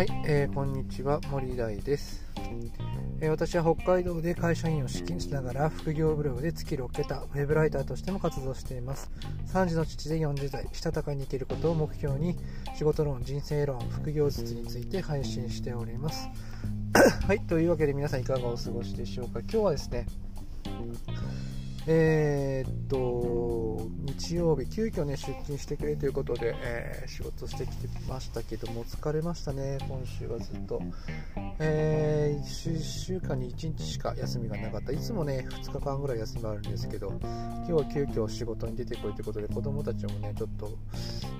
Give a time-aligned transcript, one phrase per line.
[0.00, 2.24] はい、えー、こんにちは森大です、
[3.20, 9.10] えー、私は北海道で会社員を資金しながら副業ブログで月6桁ウェブライターとしても活動しています。
[9.52, 12.34] 3児の父で40代したたかに生きることを目標に
[12.78, 16.30] 仕事論人生論副業術について配信しております。
[17.28, 19.40] はいというわけで皆さんいかがお過ごしでしょうか。
[19.40, 20.06] 今日はですね
[21.86, 22.96] えー、っと、
[24.30, 30.80] 日曜日、急遽ね、出勤してくれということで、えー、仕事してきてましたけども、疲れましたね、今週はずっと。
[31.58, 34.92] えー、1週間に1日しか休みがなかった。
[34.92, 40.78] いつもね、2日間ぐらい休みがあるんですけど、今日は急遽仕事に出てこいということで、子供たちもね、ちょっと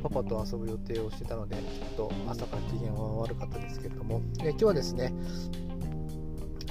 [0.02, 5.13] パパと遊ぶ予定をしてたので、ちょっと朝から機嫌は悪かったですけども、え今日はですね、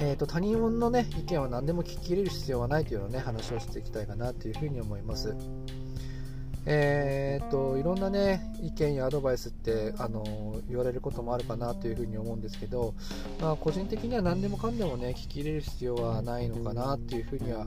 [0.02, 5.34] えーと、他人の、ね、意見は何でも聞き入れる必要はないというの、ね、話をしていきたいかなというふに思います。
[6.66, 12.94] えーと、いろんな、ね、意見やアドバイスってあの言われることもあるかなというふうに思うんですけど、
[13.42, 17.66] まあ、個人的には何でもかんでも、ね、聞き入れる必要はないのかなというふうには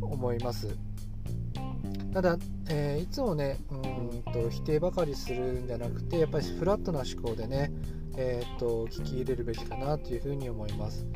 [0.00, 0.68] 思います。
[2.12, 2.36] ただ、
[2.68, 7.70] えー、いつもねうんと否定ばかりするんじゃなくてやっぱりフラットな思考でね
[8.16, 11.06] えーと、聞き入れるべきかなというふうに思います。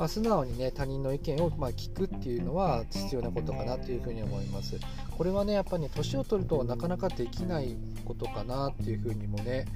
[0.00, 4.80] まあ、素直にね他人の意見をま聞くっていうのは必要なことかなというふうに思います。
[5.10, 9.66] これはねやっぱりね年を取るとなかなかできないことかなっていうふうにもね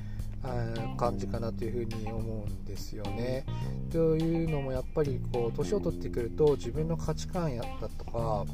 [0.97, 3.45] 感じかなというふうに思うんですよね。
[3.93, 8.47] というのもやっぱりこう年を取ってくると自分の価値観やったとか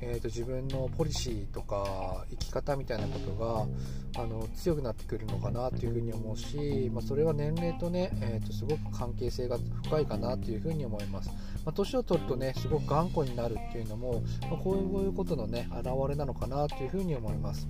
[0.00, 11.30] えーと、自分のポリシーとか生き方みたいなことがあの強くなってくるのかなというふうに思うし、まあ、それは年齢とね、えーと、すごく関係性が深いかなというふうに思います。
[11.64, 17.66] まあ、年を取るとねすごく頑固になるっていうのも、まあ、こういうことのね表れなのかなというふうに思います。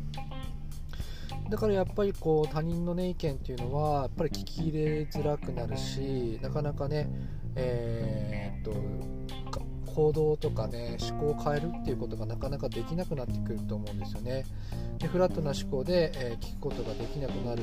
[1.51, 7.09] だからやっぱりこう他人の、ね、意見っていうのはやっぱり聞き入れづらくなるしなかなかね、
[7.55, 8.73] えー、っと
[9.95, 14.45] 行動とかね思考を変えるっていうことがなかなかできなくなってくると思うんですよね。
[14.99, 17.63] でフラットな思考で、えー、聞くことができなくなる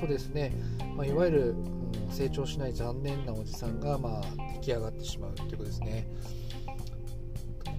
[0.00, 0.52] とですね、
[0.94, 4.22] まあ、いわゆる、うん、成長しない残念なおじさんが、まあ、
[4.54, 6.06] 出来上がってしまうということですね。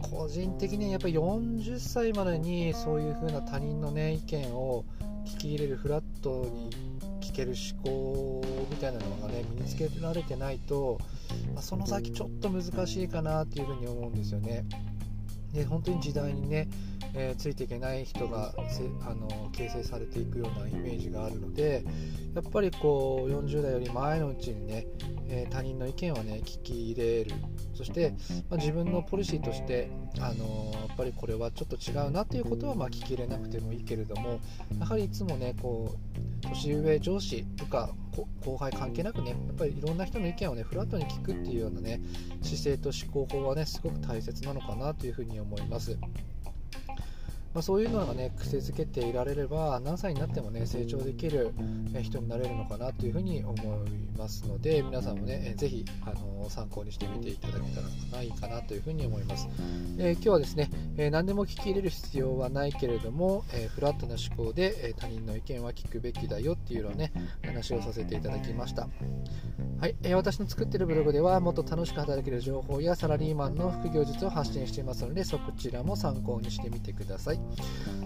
[0.01, 4.85] 個人的にはやっぱり40歳までにそういう風な他人のね意見を
[5.25, 6.69] 聞き入れるフラットに
[7.37, 10.99] ける思考みたいなのがね身につけられてないと、
[11.53, 14.65] まあ、その先ちょっと難しいかなっていうふうに思うんですよね。
[15.53, 16.67] で本当に時代にね、
[17.13, 18.53] えー、ついていけない人が
[19.07, 21.85] あの形成されていくようなイメージがあるので
[22.35, 24.87] やっぱりこう40代より前のうちにね、
[25.29, 27.31] えー、他人の意見をね聞き入れる
[27.73, 28.13] そして、
[28.49, 34.39] まあ、自分のポリシーとして、あのーやっぱりこれはちょっと違うなということはまあ聞き入れなくてもいいけれども
[34.79, 36.16] やはりいつもねこう
[36.49, 37.89] 年上上司とか
[38.43, 42.01] 後輩関係なくねやっぱりいろんな人の意見をねフラットに聞くっていうようなね
[42.41, 45.97] 姿勢と思考法はねすごく大切なのかなというふうに思います。
[47.57, 51.55] まあ、そういうのがね癖づけていられれば何歳になってもね成長できる
[52.03, 53.55] 人になれるのかなというふうに思
[53.87, 57.71] いますので皆さんもねぜひあの参考にしてみていただけ
[58.11, 59.47] たらいいかなというふうに思います、
[59.97, 67.11] えー、今日はですね、え、何でも聞き入れる必要はないけれども、え、フラットな思考で、え他人の意見は聞くべきだよっていうのをね
[67.43, 68.87] 話をさせていただきました。
[69.79, 77.39] はい、え私の作っているブログではもっと楽しく働ける情報やサラリーマンの副業術を発信していますのでそちらも参考にしてみてください。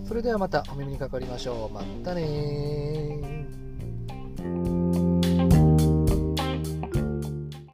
[0.07, 1.73] それではまたお耳にかかりましょう。
[1.73, 3.40] またね